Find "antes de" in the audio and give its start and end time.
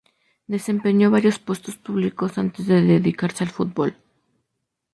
2.39-2.81